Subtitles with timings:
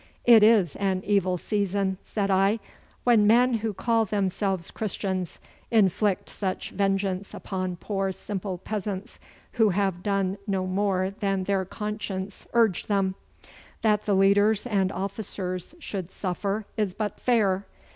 [0.25, 2.57] 'It is an evil season,' said I,
[3.03, 5.37] 'when men who call themselves Christians
[5.69, 9.19] inflict such vengeance upon poor simple peasants,
[9.51, 13.13] who have done no more than their conscience urged them.
[13.83, 17.67] That the leaders and officers should suffer is but fair.